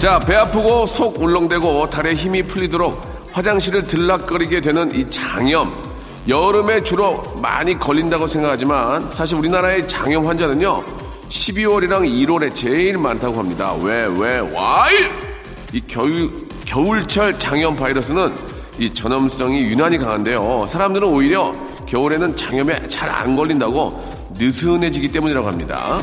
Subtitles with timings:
[0.00, 5.70] 자, 배 아프고 속 울렁대고 다리에 힘이 풀리도록 화장실을 들락거리게 되는 이 장염.
[6.26, 10.82] 여름에 주로 많이 걸린다고 생각하지만 사실 우리나라의 장염 환자는요.
[11.28, 13.74] 12월이랑 1월에 제일 많다고 합니다.
[13.74, 14.94] 왜, 왜, 와이!
[15.74, 16.30] 이 겨울,
[16.64, 18.34] 겨울철 장염 바이러스는
[18.78, 20.64] 이 전염성이 유난히 강한데요.
[20.66, 21.52] 사람들은 오히려
[21.84, 26.00] 겨울에는 장염에 잘 안 걸린다고 느슨해지기 때문이라고 합니다.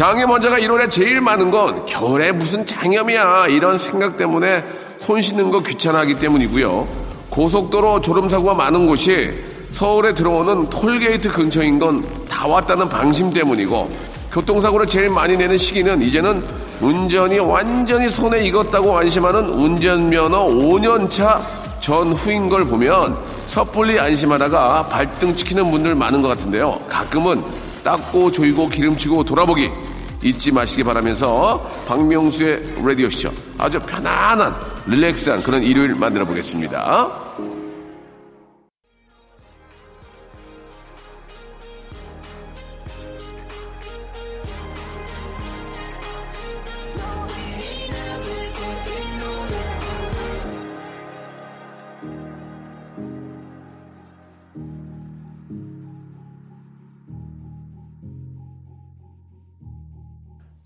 [0.00, 4.64] 장염 환자가 1월에 제일 많은 건 겨울에 무슨 장염이야 이런 생각 때문에
[4.96, 6.88] 손 씻는 거 귀찮아하기 때문이고요.
[7.28, 9.30] 고속도로 졸음사고가 많은 곳이
[9.72, 13.90] 서울에 들어오는 톨게이트 근처인 건 다 왔다는 방심 때문이고
[14.32, 16.42] 교통사고를 제일 많이 내는 시기는 이제는
[16.80, 21.42] 운전이 완전히 손에 익었다고 안심하는 운전면허 5년차
[21.80, 26.80] 전후인 걸 보면 섣불리 안심하다가 발등 찍히는 분들 많은 것 같은데요.
[26.88, 27.44] 가끔은
[27.84, 29.89] 닦고 조이고 기름치고 돌아보기
[30.22, 34.54] 잊지 마시기 바라면서 박명수의 라디오쇼 아주 편안한
[34.86, 37.29] 릴렉스한 그런 일요일 만들어 보겠습니다.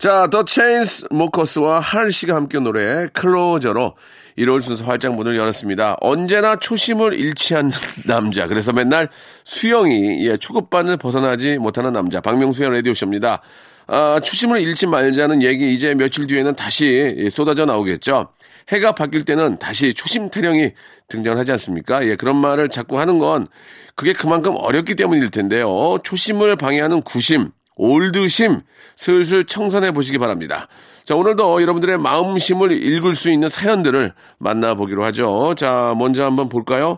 [0.05, 3.95] 자, 더 체인스 모커스와 할 씨가 함께 노래 클로저로
[4.37, 5.97] 1월 순서 활짝 문을 열었습니다.
[5.99, 7.71] 언제나 초심을 잃지 않는
[8.05, 8.45] 남자.
[8.45, 9.09] 그래서 맨날
[9.45, 12.21] 수영이 예, 초급반을 벗어나지 못하는 남자.
[12.21, 13.41] 박명수의 라디오쇼입니다.
[13.87, 18.27] 아, 초심을 잃지 말자는 얘기 이제 며칠 뒤에는 다시 예, 쏟아져 나오겠죠.
[18.69, 20.73] 해가 바뀔 때는 다시 초심 타령이
[21.07, 22.05] 등장을 하지 않습니까?
[22.05, 23.47] 예, 그런 말을 자꾸 하는 건
[23.95, 25.97] 그게 그만큼 어렵기 때문일 텐데요.
[26.03, 28.61] 초심을 방해하는 구심, 올드심
[28.95, 30.67] 슬슬 청산해 보시기 바랍니다.
[31.03, 35.53] 자, 오늘도 여러분들의 마음심을 읽을 수 있는 사연들을 만나보기로 하죠.
[35.55, 36.97] 자, 먼저 한번 볼까요?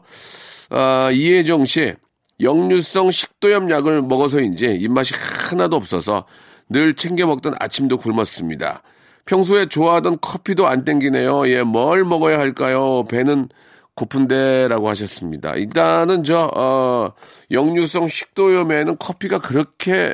[0.70, 1.94] 아, 이혜정 씨.
[2.40, 5.14] 역류성 식도염 약을 먹어서인지 입맛이
[5.50, 6.26] 하나도 없어서
[6.70, 8.84] 늘 챙겨 먹던 아침도 굶었습니다.
[9.26, 11.50] 평소에 좋아하던 커피도 안 땡기네요.
[11.50, 13.06] 예, 뭘 먹어야 할까요?
[13.10, 13.50] 배는
[13.96, 15.56] 고픈데라고 하셨습니다.
[15.56, 17.12] 일단은 저 어,
[17.52, 20.14] 역류성 식도염에는 커피가 그렇게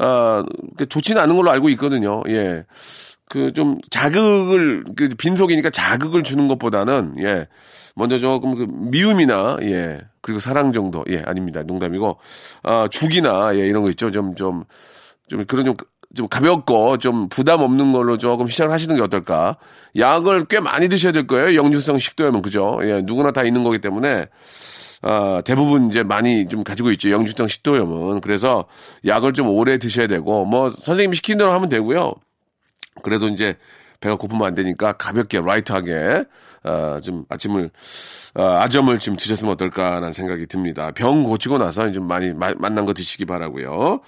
[0.00, 0.44] 어,
[0.88, 2.22] 좋지는 않은 걸로 알고 있거든요.
[2.28, 2.64] 예.
[3.28, 7.46] 그 좀 자극을 그 빈속이니까 자극을 주는 것보다는 예.
[7.94, 10.00] 먼저 조금 그 미움이나 예.
[10.22, 11.04] 그리고 사랑 정도.
[11.08, 11.62] 예, 아닙니다.
[11.62, 12.18] 농담이고
[12.62, 14.10] 아, 죽이나 예, 이런 거 있죠.
[14.10, 14.64] 좀 좀좀
[15.46, 19.56] 그런 좀좀 가볍고 좀 부담 없는 걸로 조금 시작을 하시는 게 어떨까?
[19.96, 21.54] 약을 꽤 많이 드셔야 될 거예요.
[21.54, 22.78] 역류성 식도염은 그죠?
[22.82, 24.26] 예, 누구나 다 있는 거기 때문에
[25.02, 27.10] 아, 대부분 이제 많이 좀 가지고 있죠.
[27.10, 28.20] 영주성 식도염은.
[28.20, 28.66] 그래서
[29.06, 32.14] 약을 좀 오래 드셔야 되고, 뭐, 선생님이 시킨 대로 하면 되고요.
[33.02, 33.56] 그래도 이제
[34.00, 36.24] 배가 고프면 안 되니까 가볍게, 라이트하게,
[36.64, 37.70] 아, 좀 아침을,
[38.34, 40.90] 아, 아점을 좀 드셨으면 어떨까라는 생각이 듭니다.
[40.92, 44.00] 병 고치고 나서 좀 많이 마, 만난 거 드시기 바라고요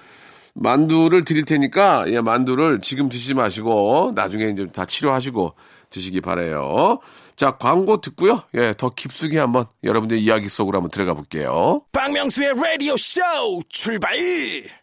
[0.55, 5.55] 만두를 드릴 테니까, 예, 만두를 지금 드시지 마시고, 나중에 이제 다 치료하시고
[5.91, 6.99] 드시기 바래요
[7.41, 8.43] 자, 광고 듣고요.
[8.55, 11.81] 예, 더 깊숙이 한번 여러분들 이야기 속으로 한번 들어가 볼게요.
[11.91, 14.15] 박명수의 Radio Show 출발.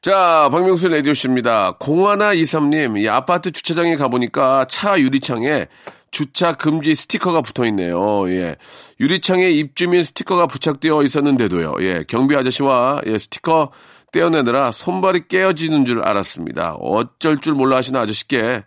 [0.01, 1.77] 자, 박명수 라디오씨입니다.
[1.77, 5.67] 0123님, 이 아파트 주차장에 가보니까 차 유리창에
[6.09, 8.27] 주차 금지 스티커가 붙어 있네요.
[8.31, 8.55] 예.
[8.99, 11.75] 유리창에 입주민 스티커가 부착되어 있었는데도요.
[11.81, 12.05] 예.
[12.07, 13.69] 경비 아저씨와 예, 스티커
[14.11, 16.73] 떼어내느라 손발이 깨어지는 줄 알았습니다.
[16.79, 18.63] 어쩔 줄 몰라 하시는 아저씨께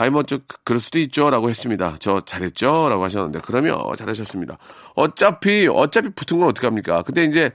[0.00, 1.96] 아이 뭐 저 그럴 수도 있죠라고 했습니다.
[1.98, 4.56] 저 잘했죠라고 하셨는데 그러면 잘하셨습니다.
[4.94, 7.02] 어차피 어차피 붙은 건 어떡합니까?
[7.02, 7.50] 근데 이제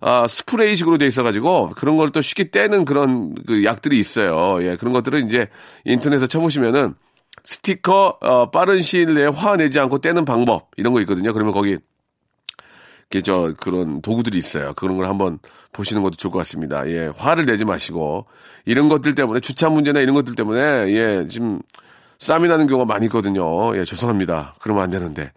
[0.00, 4.62] 아, 스프레이식으로 돼 있어가지고 그런 걸 또 쉽게 떼는 그런 그 약들이 있어요.
[4.64, 5.48] 예, 그런 것들은 이제
[5.84, 6.94] 인터넷에 쳐보시면은
[7.44, 11.32] 스티커 어, 빠른 시일 내에 화 내지 않고 떼는 방법 이런 거 있거든요.
[11.32, 11.78] 그러면 거기
[13.24, 14.74] 저 그런 도구들이 있어요.
[14.74, 15.38] 그런 걸 한번
[15.72, 16.86] 보시는 것도 좋을 것 같습니다.
[16.88, 18.26] 예, 화를 내지 마시고
[18.66, 21.60] 이런 것들 때문에 주차 문제나 이런 것들 때문에 예, 지금
[22.18, 23.76] 쌈이 나는 경우가 많이 있거든요.
[23.78, 24.56] 예, 죄송합니다.
[24.60, 25.32] 그러면 안 되는데.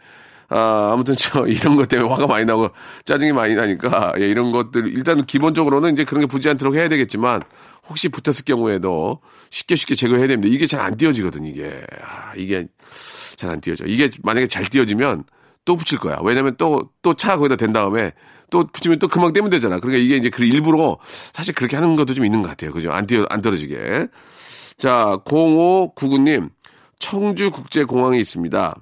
[0.49, 2.71] 아, 아무튼 저 이런 것 때문에 화가 많이 나고
[3.05, 7.41] 짜증이 많이 나니까 예, 이런 것들 일단 기본적으로는 이제 그런 게 붙지 않도록 해야 되겠지만
[7.87, 10.53] 혹시 붙었을 경우에도 쉽게 쉽게 제거해야 됩니다.
[10.53, 12.67] 이게 잘 안 띄어지거든 이게 아, 이게
[13.37, 13.85] 잘 안 띄어져.
[13.85, 15.23] 이게 만약에 잘 띄어지면
[15.65, 16.19] 또 붙일 거야.
[16.23, 18.11] 왜냐면 또 또 차 거기다 댄 다음에
[18.49, 19.79] 또 붙이면 또 금방 떼면 되잖아.
[19.79, 20.97] 그러니까 이게 이제 그 일부러
[21.33, 22.71] 사실 그렇게 하는 것도 좀 있는 것 같아요.
[22.71, 22.91] 그죠?
[22.91, 24.07] 안 띄어 안 떨어지게.
[24.77, 26.49] 자, 0599님
[26.99, 28.75] 청주국제공항에 있습니다.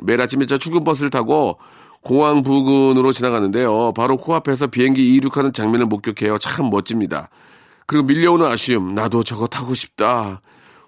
[0.00, 1.58] 매일 아침에 저 출근 버스를 타고
[2.02, 3.92] 공항 부근으로 지나가는데요.
[3.92, 6.38] 바로 코앞에서 비행기 이륙하는 장면을 목격해요.
[6.38, 7.28] 참 멋집니다.
[7.86, 8.94] 그리고 밀려오는 아쉬움.
[8.94, 10.40] 나도 저거 타고 싶다.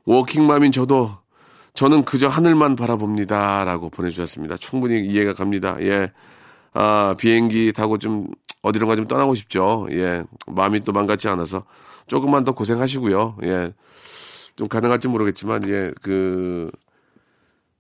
[0.05, 1.17] 워킹맘인 저도
[1.81, 3.65] 저는 그저 하늘만 바라봅니다.
[3.65, 4.59] 라고 보내주셨습니다.
[4.59, 5.79] 충분히 이해가 갑니다.
[5.81, 6.13] 예.
[6.75, 8.27] 아, 비행기 타고 좀
[8.61, 9.89] 어디론가 좀 떠나고 싶죠.
[9.91, 10.23] 예.
[10.47, 11.65] 마음이 또 망같지 않아서
[12.07, 13.39] 조금만 더 고생하시고요.
[13.45, 13.73] 예.
[14.57, 15.91] 좀 가능할지 모르겠지만, 예.
[16.03, 16.71] 그,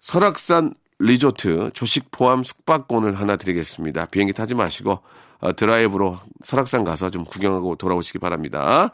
[0.00, 4.06] 설악산 리조트 조식 포함 숙박권을 하나 드리겠습니다.
[4.06, 4.98] 비행기 타지 마시고 어,
[5.56, 8.90] 드라이브로 설악산 가서 좀 구경하고 돌아오시기 바랍니다.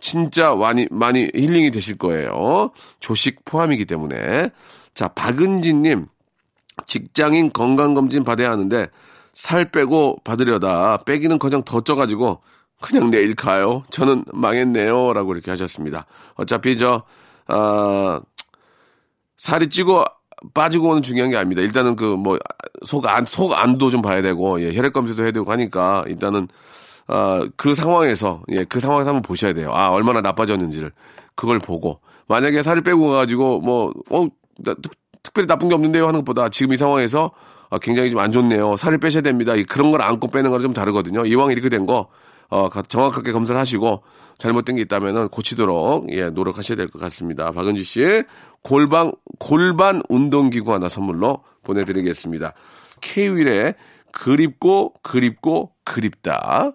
[0.00, 2.70] 진짜 많이 많이 힐링이 되실 거예요.
[3.00, 4.50] 조식 포함이기 때문에
[4.94, 6.06] 자 박은진 님
[6.86, 8.86] 직장인 건강검진 받아야 하는데
[9.34, 12.40] 살 빼고 받으려다 빼기는 커녕 더 쪄가지고
[12.80, 13.82] 그냥 내일 가요.
[13.90, 16.06] 저는 망했네요 라고 이렇게 하셨습니다.
[16.34, 17.02] 어차피 저
[17.46, 18.20] 아,
[19.36, 20.04] 살이 찌고
[20.54, 21.62] 빠지고 오는 중요한 게 아닙니다.
[21.62, 22.38] 일단은 그 뭐
[22.84, 26.48] 속 안, 속 안도 좀 봐야 되고, 예, 혈액 검사도 해야 되고 하니까 일단은
[27.08, 29.70] 아, 그 상황에서, 예, 그 상황에서 한번 보셔야 돼요.
[29.72, 30.92] 아, 얼마나 나빠졌는지를.
[31.34, 32.00] 그걸 보고.
[32.28, 34.26] 만약에 살을 빼고 가가지고, 뭐, 어,
[34.58, 34.92] 나, 특,
[35.22, 37.32] 특별히 나쁜 게 없는데요 하는 것보다 지금 이 상황에서
[37.68, 38.76] 아, 굉장히 좀 안 좋네요.
[38.76, 39.52] 살을 빼셔야 됩니다.
[39.68, 41.26] 그런 걸 안고 빼는 거랑 좀 다르거든요.
[41.26, 42.08] 이왕 이렇게 된 거,
[42.50, 44.02] 어, 정확하게 검사를 하시고
[44.38, 47.50] 잘못된 게 있다면은 고치도록 예, 노력하셔야 될 것 같습니다.
[47.52, 48.24] 박은지 씨
[48.62, 52.52] 골반 골반 운동기구 하나 선물로 보내드리겠습니다.
[53.00, 53.74] K-윌의
[54.12, 56.72] 그립고 그립고 그립다.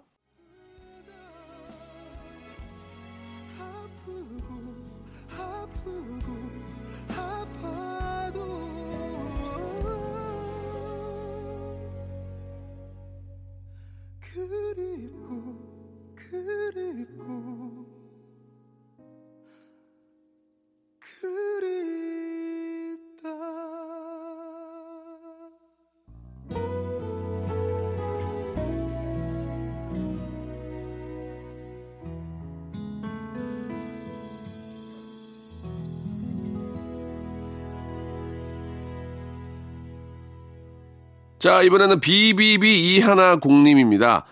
[41.45, 44.25] 자, 이번에는 BBB 이하나 공님입니다.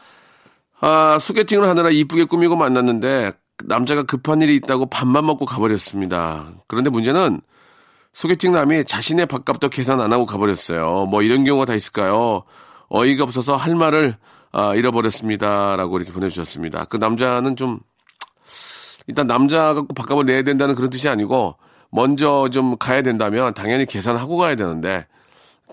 [0.81, 3.33] 아, 소개팅을 하느라 이쁘게 꾸미고 만났는데
[3.65, 6.53] 남자가 급한 일이 있다고 밥만 먹고 가버렸습니다.
[6.67, 7.39] 그런데 문제는
[8.13, 11.05] 소개팅 남이 자신의 밥값도 계산 안 하고 가버렸어요.
[11.05, 12.45] 뭐 이런 경우가 다 있을까요?
[12.89, 14.17] 어이가 없어서 할 말을
[14.51, 15.75] 아, 잃어버렸습니다.
[15.75, 16.85] 라고 이렇게 보내주셨습니다.
[16.85, 17.79] 그 남자는 좀,
[19.05, 21.57] 일단 남자가 밥값을 내야 된다는 그런 뜻이 아니고,
[21.91, 25.05] 먼저 좀 가야 된다면 당연히 계산하고 가야 되는데,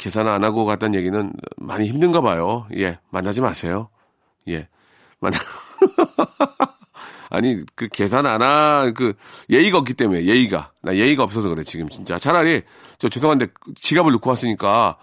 [0.00, 2.67] 계산 안 하고 갔다는 얘기는 많이 힘든가 봐요.
[2.75, 3.91] 예, 만나지 마세요.
[4.49, 4.67] 예,
[5.20, 5.37] 만나.
[7.29, 9.12] 아니, 그 계산 안 한, 그,
[9.50, 10.73] 예의가 없기 때문에, 예의가.
[10.81, 12.19] 나 예의가 없어서 그래, 지금 진짜.
[12.19, 12.62] 차라리,
[12.99, 14.97] 저 죄송한데, 지갑을 넣고 왔으니까,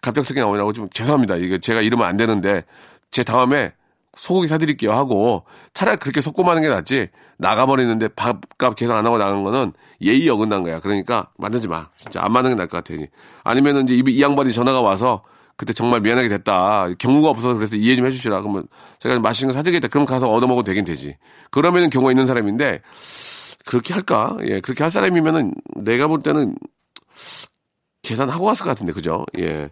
[0.00, 1.36] 갑작스럽게 나오냐고 좀 죄송합니다.
[1.36, 2.64] 이게 제가 이러면 안 되는데,
[3.12, 3.72] 제 다음에
[4.16, 9.72] 소고기 사드릴게요 하고, 차라리 그렇게 속고마는 게 낫지, 나가버리는데 밥값 계산 안 하고 나간 거는
[10.00, 10.80] 예의 어긋난 거야.
[10.80, 11.88] 그러니까, 만들지 마.
[11.96, 13.00] 진짜 안 맞는 게 나을 것 같아.
[13.44, 15.22] 아니면은 이제 이 양반이 전화가 와서,
[15.56, 16.88] 그때 정말 미안하게 됐다.
[16.98, 18.40] 경우가 없어서 그래서 이해 좀 해주시라.
[18.40, 18.66] 그러면
[18.98, 19.88] 제가 맛있는 거 사드리겠다.
[19.88, 21.16] 그럼 가서 얻어먹어도 되긴 되지.
[21.50, 22.80] 그러면은 경우가 있는 사람인데
[23.64, 24.36] 그렇게 할까?
[24.42, 26.56] 예, 그렇게 할 사람이면은 내가 볼 때는
[28.02, 29.24] 계산하고 왔을 것 같은데, 그죠?
[29.38, 29.70] 예.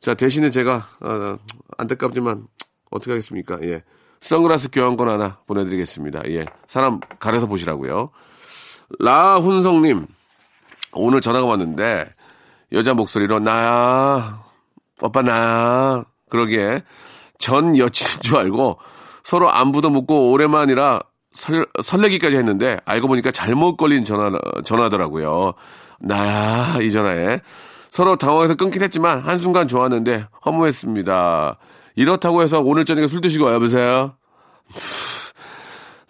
[0.00, 1.36] 자, 대신에 제가, 어,
[1.78, 2.48] 안타깝지만
[2.90, 3.58] 어떻게 하겠습니까?
[3.62, 3.82] 예.
[4.20, 6.22] 선글라스 교환권 하나 보내드리겠습니다.
[6.28, 6.44] 예.
[6.66, 8.10] 사람 가려서 보시라고요.
[8.98, 10.06] 라훈성님,
[10.92, 12.10] 오늘 전화가 왔는데,
[12.72, 14.42] 여자 목소리로, 나야,
[15.02, 16.82] 오빠 나 그러기에
[17.38, 18.78] 전 여친인 줄 알고
[19.22, 21.00] 서로 안부도 묻고 오랜만이라
[21.32, 24.30] 설, 설레기까지 했는데 알고 보니까 잘못 걸린 전화
[24.64, 25.54] 전화더라고요.
[26.00, 27.40] 나야 이 전화에
[27.90, 31.58] 서로 당황해서 끊긴 했지만 한순간 좋았는데 허무했습니다.
[31.96, 34.14] 이렇다고 해서 오늘 저녁에 술 드시고 여보세요?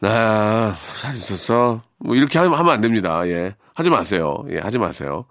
[0.00, 1.82] 나야 잘 있었어?
[1.98, 3.26] 뭐 이렇게 하면 안 됩니다.
[3.28, 4.44] 예 하지 마세요.
[4.50, 5.26] 예 하지 마세요.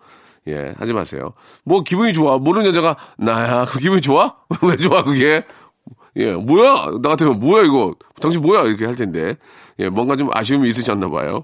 [0.48, 1.34] 예, 하지 마세요.
[1.64, 2.38] 뭐 기분이 좋아.
[2.38, 3.66] 모르는 여자가 나야.
[3.66, 4.36] 그 기분이 좋아?
[4.64, 5.44] 왜 좋아 그게?
[6.16, 6.86] 예, 뭐야?
[7.02, 7.94] 나 같으면 뭐야 이거?
[8.20, 8.64] 당신 뭐야?
[8.64, 9.36] 이렇게 할 텐데.
[9.80, 11.44] 예, 뭔가 좀 아쉬움이 있으셨나 봐요.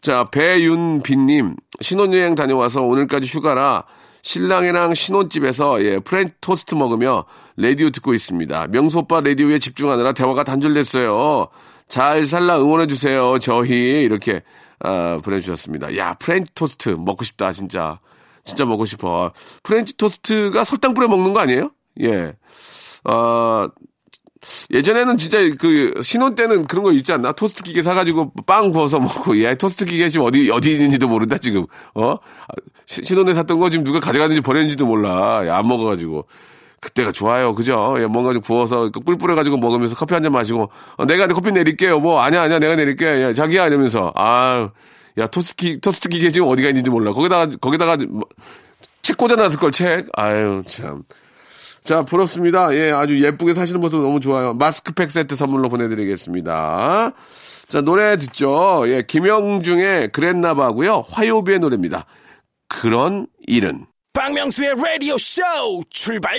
[0.00, 3.84] 자, 배윤빈님 신혼여행 다녀와서 오늘까지 휴가라
[4.22, 7.24] 신랑이랑 신혼집에서 예, 프렌치 토스트 먹으며
[7.56, 8.68] 라디오 듣고 있습니다.
[8.68, 11.48] 명수 오빠 라디오에 집중하느라 대화가 단절됐어요.
[11.88, 13.38] 잘 살라 응원해 주세요.
[13.38, 14.42] 저희 이렇게
[14.80, 15.96] 아, 보내주셨습니다.
[15.96, 17.98] 야 프렌치 토스트 먹고 싶다 진짜.
[18.44, 19.32] 진짜 먹고 싶어.
[19.62, 21.70] 프렌치 토스트가 설탕 뿌려 먹는 거 아니에요?
[22.00, 22.34] 예.
[23.04, 23.68] 어,
[24.70, 27.32] 예전에는 진짜 그 신혼 때는 그런 거 있지 않나?
[27.32, 31.66] 토스트 기계 사가지고 빵 구워서 먹고, 예, 토스트 기계 지금 어디, 어디 있는지도 모른다, 지금.
[31.94, 32.16] 어?
[32.86, 35.42] 시- 신혼에 샀던 거 지금 누가 가져갔는지 버렸는지도 몰라.
[35.44, 36.26] 예, 안 먹어가지고.
[36.80, 37.54] 그때가 좋아요.
[37.54, 37.96] 그죠?
[37.98, 42.00] 예, 뭔가 좀 구워서 꿀 뿌려가지고 먹으면서 커피 한 잔 마시고, 어, 내가 커피 내릴게요.
[42.00, 43.04] 뭐, 아니야, 아니야, 내가 내릴게.
[43.06, 44.12] 예, 자기야, 이러면서.
[44.16, 44.70] 아
[45.18, 47.12] 야, 토스트 기, 토스트 기계 지금 어디가 있는지 몰라.
[47.12, 48.22] 거기다가, 거기다가, 뭐,
[49.02, 50.06] 책 꽂아놨을 걸, 책.
[50.14, 51.02] 아유, 참.
[51.82, 52.74] 자, 부럽습니다.
[52.74, 54.54] 예, 아주 예쁘게 사시는 모습 너무 좋아요.
[54.54, 57.12] 마스크팩 세트 선물로 보내드리겠습니다.
[57.68, 58.84] 자, 노래 듣죠.
[58.86, 62.06] 예, 김영중의 그랬나봐고요 화요비의 노래입니다.
[62.68, 63.86] 그런 일은.
[64.12, 65.42] 박명수의 라디오 쇼
[65.88, 66.36] 출발!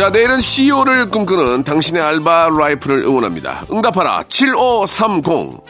[0.00, 3.66] 자, 내일은 CEO를 꿈꾸는 당신의 알바 라이프를 응원합니다.
[3.70, 5.60] 응답하라 7530.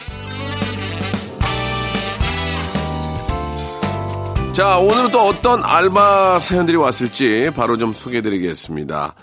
[4.53, 9.15] 자, 오늘은 또 어떤 알바 사연들이 왔을지 바로 좀 소개해 드리겠습니다.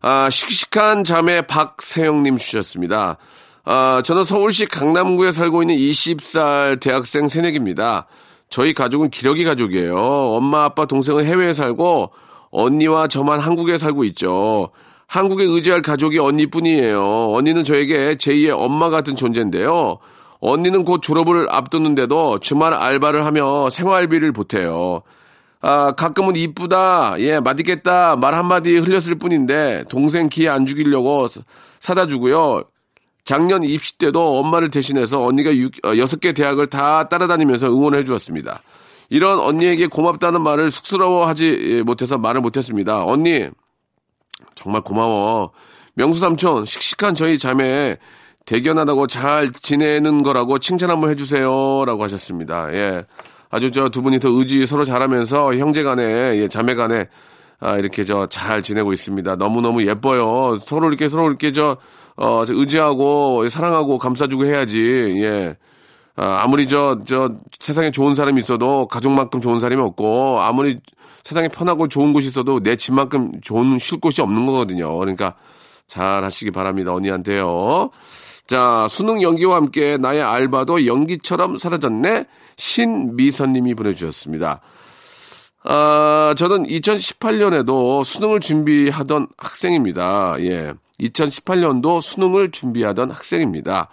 [0.00, 3.16] 아, 씩씩한 자매 박세영님 주셨습니다.
[3.64, 8.06] 아, 저는 서울시 강남구에 살고 있는 20살 대학생 새내기입니다.
[8.48, 9.96] 저희 가족은 기러기 가족이에요.
[9.96, 12.12] 엄마, 아빠, 동생은 해외에 살고
[12.52, 14.70] 언니와 저만 한국에 살고 있죠.
[15.08, 17.32] 한국에 의지할 가족이 언니뿐이에요.
[17.32, 19.98] 언니는 저에게 제2의 엄마 같은 존재인데요.
[20.40, 25.02] 언니는 곧 졸업을 앞두는데도 주말 알바를 하며 생활비를 보태요.
[25.60, 31.40] 아, 가끔은 이쁘다, 예, 맛있겠다, 말 한마디 흘렸을 뿐인데, 동생 기회 안 죽이려고 사-
[31.78, 32.64] 사다 주고요.
[33.24, 38.60] 작년 입시 때도 엄마를 대신해서 언니가 육, 어, 여섯 개 대학을 다 따라다니면서 응원해 주었습니다.
[39.12, 43.04] 이런 언니에게 고맙다는 말을 쑥스러워하지 못해서 말을 못했습니다.
[43.04, 43.46] 언니,
[44.54, 45.50] 정말 고마워.
[45.94, 47.98] 명수 삼촌, 씩씩한 저희 자매
[48.46, 51.84] 대견하다고 잘 지내는 거라고 칭찬 한번 해주세요.
[51.84, 52.72] 라고 하셨습니다.
[52.72, 53.04] 예.
[53.50, 56.02] 아주 저 두 분이 더 의지 서로 잘하면서 형제 간에,
[56.38, 57.06] 예, 자매 간에,
[57.60, 59.36] 아, 이렇게 저 잘 지내고 있습니다.
[59.36, 60.58] 너무너무 예뻐요.
[60.64, 61.76] 서로 이렇게 서로 이렇게 저,
[62.16, 65.20] 어, 저 의지하고 사랑하고 감싸주고 해야지.
[65.22, 65.56] 예.
[66.14, 70.78] 아, 아무리 저, 저, 세상에 좋은 사람이 있어도 가족만큼 좋은 사람이 없고, 아무리
[71.22, 74.96] 세상에 편하고 좋은 곳이 있어도 내 집만큼 좋은 쉴 곳이 없는 거거든요.
[74.98, 75.34] 그러니까
[75.86, 76.92] 잘 하시기 바랍니다.
[76.92, 77.90] 언니한테요.
[78.46, 82.26] 자, 수능 연기와 함께 나의 알바도 연기처럼 사라졌네?
[82.56, 84.60] 신미선님이 보내주셨습니다.
[85.64, 90.36] 아, 저는 2018년에도 수능을 준비하던 학생입니다.
[90.40, 90.74] 예.
[91.00, 93.88] 2018년도 수능을 준비하던 학생입니다.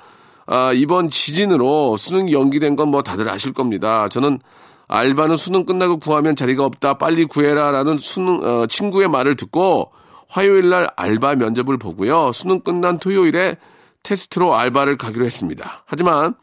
[0.52, 4.10] 아, 이번 지진으로 수능 연기된 건 뭐 다들 아실 겁니다.
[4.10, 4.40] 저는
[4.88, 6.96] 알바는 수능 끝나고 구하면 자리가 없다.
[6.98, 9.92] 빨리 구해라라는 수능 어, 친구의 말을 듣고
[10.28, 12.32] 화요일 날 알바 면접을 보고요.
[12.32, 13.58] 수능 끝난 토요일에
[14.02, 15.84] 테스트로 알바를 가기로 했습니다.
[15.86, 16.34] 하지만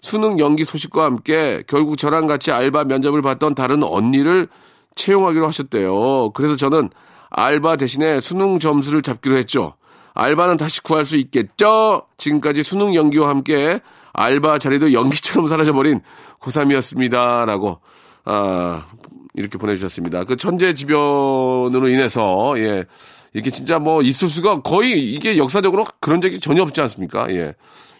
[0.00, 4.48] 수능 연기 소식과 함께 결국 저랑 같이 알바 면접을 봤던 다른 언니를
[4.94, 6.30] 채용하기로 하셨대요.
[6.30, 6.88] 그래서 저는
[7.28, 9.74] 알바 대신에 수능 점수를 잡기로 했죠.
[10.14, 12.02] 알바는 다시 구할 수 있겠죠?
[12.18, 13.80] 지금까지 수능 연기와 함께
[14.12, 16.00] 알바 자리도 연기처럼 사라져버린
[16.40, 17.46] 고3이었습니다.
[17.46, 17.80] 라고,
[18.24, 18.86] 아,
[19.34, 20.24] 이렇게 보내주셨습니다.
[20.24, 22.84] 그 천재지변으로 인해서, 예.
[23.32, 27.30] 이게 진짜 뭐 있을 수가 거의 이게 역사적으로 그런 적이 전혀 없지 않습니까?
[27.30, 27.54] 예.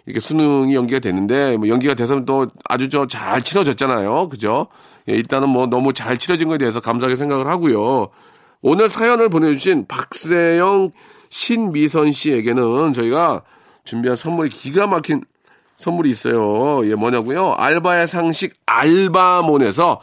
[0.06, 4.28] 이게 수능이 연기가 됐는데, 뭐 연기가 돼서 또 아주 저 잘 치러졌잖아요.
[4.28, 4.66] 그죠?
[5.08, 8.08] 예, 일단은 뭐 너무 잘 치러진 거에 대해서 감사하게 생각을 하고요.
[8.62, 10.90] 오늘 사연을 보내주신 박세영
[11.30, 13.42] 신미선 씨에게는 저희가
[13.84, 15.24] 준비한 선물이 기가 막힌
[15.76, 16.86] 선물이 있어요.
[16.86, 17.54] 예, 뭐냐고요?
[17.54, 20.00] 알바의 상식 알바몬에서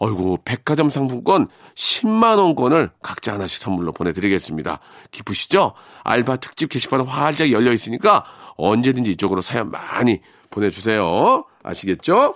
[0.00, 4.78] 어이구 백화점 상품권 10만 원권을 각자 하나씩 선물로 보내드리겠습니다.
[5.10, 5.74] 기쁘시죠?
[6.04, 8.24] 알바 특집 게시판 활짝 열려 있으니까
[8.56, 10.20] 언제든지 이쪽으로 사연 많이
[10.50, 11.44] 보내주세요.
[11.62, 12.34] 아시겠죠?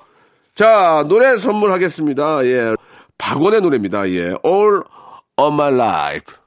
[0.54, 2.44] 자 노래 선물하겠습니다.
[2.44, 2.76] 예,
[3.16, 4.08] 박원의 노래입니다.
[4.10, 4.82] 예, All
[5.36, 6.41] of My Life.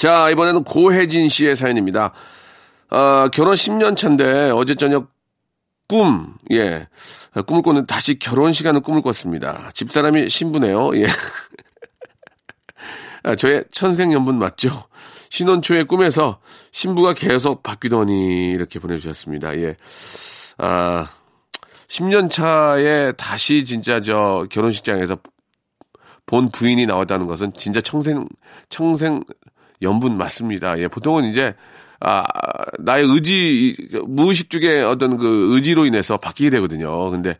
[0.00, 2.14] 자, 이번에는 고혜진 씨의 사연입니다.
[2.88, 5.12] 아, 결혼 10년 차인데 어제 저녁
[5.86, 6.88] 꿈, 예.
[7.46, 9.70] 꿈을 꿨는 다시 결혼 시간을 꿈을 꿨습니다.
[9.74, 10.96] 집사람이 신부네요.
[10.96, 11.04] 예.
[13.24, 14.84] 아, 저의 천생연분 맞죠?
[15.28, 16.40] 신혼 초에 꿈에서
[16.70, 19.54] 신부가 계속 바뀌더니 이렇게 보내주셨습니다.
[19.58, 19.76] 예.
[20.56, 21.06] 아,
[21.88, 25.18] 10년 차에 다시 진짜 저 결혼식장에서
[26.24, 28.26] 본 부인이 나왔다는 것은 진짜 청생,
[28.70, 30.78] 천생연분 맞습니다.
[30.78, 30.88] 예.
[30.88, 31.54] 보통은 이제
[32.00, 32.24] 아,
[32.78, 37.10] 나의 의지, 무의식 중에 어떤 그 의지로 인해서 바뀌게 되거든요.
[37.10, 37.36] 근데,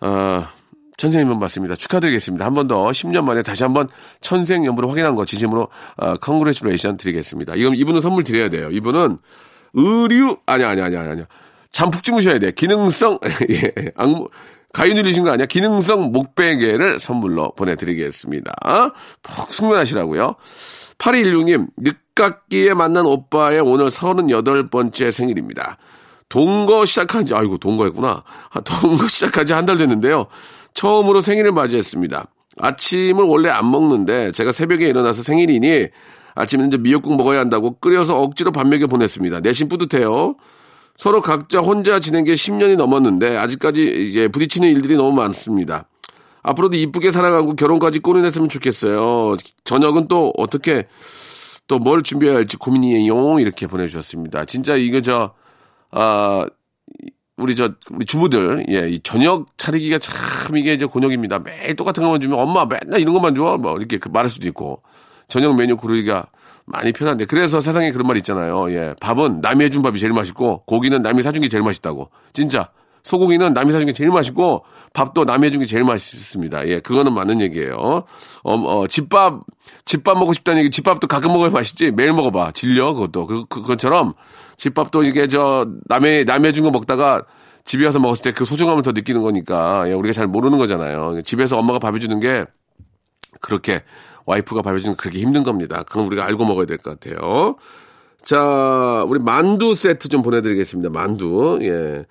[0.00, 0.48] 아,
[0.96, 1.74] 천생연분 맞습니다.
[1.74, 2.44] 축하드리겠습니다.
[2.44, 3.88] 한 번 더 10년 만에 다시 한번
[4.20, 7.54] 천생연분을 확인한 거 진심으로 어, congratulation 드리겠습니다.
[7.56, 8.68] 이건 이분은 선물 드려야 돼요.
[8.70, 9.18] 이분은
[9.72, 11.22] 의류 아니 아니 아니 아니 아니
[11.72, 12.52] 잠 푹 주무셔야 돼.
[12.52, 13.18] 기능성
[13.50, 13.72] 예.
[13.96, 14.28] 악몽
[14.74, 15.46] 가위 눌리신 거 아니야?
[15.46, 18.52] 기능성 목베개를 선물로 보내드리겠습니다.
[19.22, 20.34] 푹 숙면하시라고요.
[20.98, 25.78] 8216님, 늦깎이에 만난 오빠의 오늘 38번째 생일입니다.
[26.28, 28.24] 동거 시작한 지, 아이고, 동거했구나.
[28.50, 30.26] 아, 동거 시작한 지 한 달 됐는데요.
[30.74, 32.26] 처음으로 생일을 맞이했습니다.
[32.58, 35.86] 아침을 원래 안 먹는데 제가 새벽에 일어나서 생일이니
[36.34, 39.40] 아침에 이제 미역국 먹어야 한다고 끓여서 억지로 밥 먹여 보냈습니다.
[39.40, 40.34] 내심 뿌듯해요.
[40.96, 45.88] 서로 각자 혼자 지낸 게 10년이 넘었는데 아직까지 이제 부딪히는 일들이 너무 많습니다.
[46.42, 49.36] 앞으로도 이쁘게 살아가고 결혼까지 꼬리냈으면 좋겠어요.
[49.64, 50.84] 저녁은 또 어떻게
[51.66, 53.40] 또 뭘 준비해야 할지 고민이에요.
[53.40, 54.44] 이렇게 보내주셨습니다.
[54.44, 55.32] 진짜 이거 저,
[55.90, 56.46] 아,
[57.36, 61.38] 우리 저, 우리 주부들, 예, 이 저녁 차리기가 참 이게 이제 곤욕입니다.
[61.40, 63.56] 매일 똑같은 것만 주면 엄마 맨날 이런 것만 줘.
[63.60, 64.82] 뭐 이렇게 그 말할 수도 있고.
[65.26, 66.26] 저녁 메뉴 고르기가
[66.66, 67.26] 많이 편한데.
[67.26, 68.70] 그래서 세상에 그런 말 있잖아요.
[68.72, 72.10] 예, 밥은 남이 해준 밥이 제일 맛있고, 고기는 남이 사준 게 제일 맛있다고.
[72.32, 72.70] 진짜.
[73.04, 76.66] 소고기는 남이 사준 게 제일 맛있고 밥도 남이 해준 게 제일 맛있습니다.
[76.68, 77.74] 예, 그거는 맞는 얘기예요.
[77.76, 78.04] 어,
[78.44, 79.40] 어, 집밥
[79.84, 80.70] 집밥 먹고 싶다는 얘기.
[80.70, 81.90] 집밥도 가끔 먹어야 맛있지.
[81.90, 82.52] 매일 먹어봐.
[82.52, 83.26] 질려 그것도.
[83.26, 84.14] 그, 그 그것처럼
[84.56, 87.24] 집밥도 이게 저 남의 남이 해준 거 먹다가
[87.66, 91.20] 집에 와서 먹었을 때 그 소중함을 더 느끼는 거니까 예, 우리가 잘 모르는 거잖아요.
[91.22, 92.46] 집에서 엄마가 밥 해주는 게
[93.42, 93.82] 그렇게
[94.26, 95.82] 와이프가 밥 해주는 게 그렇게 힘든 겁니다.
[95.86, 97.56] 그건 우리가 알고 먹어야 될 것 같아요.
[98.24, 100.90] 자, 우리 만두 세트 좀 보내드리겠습니다.
[100.90, 101.58] 만두.
[101.62, 102.04] 예.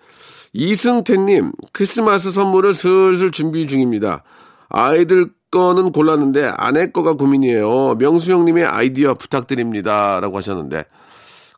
[0.53, 4.23] 이승태님, 크리스마스 선물을 슬슬 준비 중입니다.
[4.69, 7.95] 아이들 거는 골랐는데 아내 거가 고민이에요.
[7.95, 10.19] 명수 형님의 아이디어 부탁드립니다.
[10.19, 10.83] 라고 하셨는데.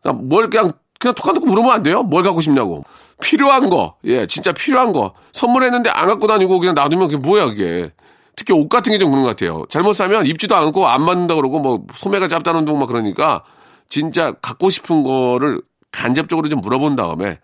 [0.01, 2.03] 그냥 뭘 그냥, 그냥 거 물으면 안 돼요?
[2.03, 2.85] 뭘 갖고 싶냐고.
[3.21, 3.95] 필요한 거.
[4.05, 5.13] 예, 진짜 필요한 거.
[5.33, 7.91] 선물했는데 안 갖고 다니고 그냥 놔두면 그게 뭐야, 그게.
[8.35, 9.65] 특히 옷 같은 게 좀 그런 것 같아요.
[9.69, 13.43] 잘못 사면 입지도 않고 안 맞는다 그러고 뭐 소매가 짧다는 둥 막 그러니까
[13.89, 17.39] 진짜 갖고 싶은 거를 간접적으로 좀 물어본 다음에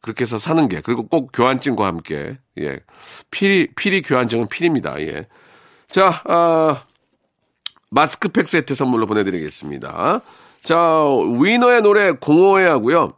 [0.00, 2.80] 그렇게 해서 사는 게 그리고 꼭 교환증과 함께 예
[3.30, 5.26] 필히 필히 교환증은 필입니다 예.
[5.88, 6.82] 자 아,
[7.90, 10.20] 마스크팩 세트 선물로 보내드리겠습니다.
[10.62, 11.04] 자
[11.42, 13.12] 위너의 노래 공허해 하고요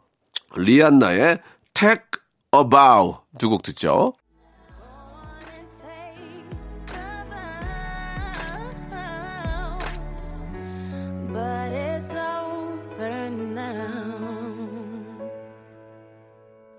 [0.55, 1.39] 리안나의
[1.73, 2.03] Take
[2.55, 4.13] a Bow 두 곡 듣죠.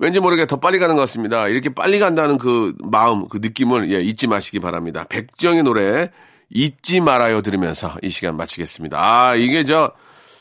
[0.00, 1.46] 왠지 모르게 더 빨리 가는 것 같습니다.
[1.46, 5.04] 이렇게 빨리 간다는 그 마음, 그 느낌을 예, 잊지 마시기 바랍니다.
[5.08, 6.10] 백정의 노래
[6.50, 8.98] 잊지 말아요 들으면서 이 시간 마치겠습니다.
[8.98, 9.92] 아, 이게 저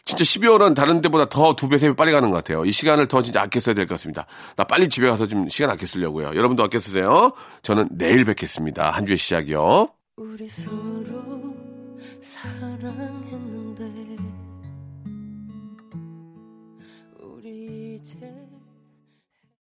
[0.06, 2.66] 진짜 12월은 다른 때보다 더 두 배, 세 배 빨리 가는 것 같아요.
[2.66, 4.26] 이 시간을 더 진짜 아껴 써야 될 것 같습니다.
[4.56, 6.28] 나 빨리 집에 가서 좀 시간 아껴 쓰려고요.
[6.36, 7.34] 여러분도 아껴 쓰세요.
[7.62, 8.90] 저는 내일 뵙겠습니다.
[8.92, 9.90] 한 주의 시작이요.